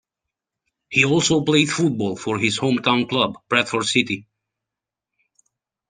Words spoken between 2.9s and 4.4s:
club Bradford City.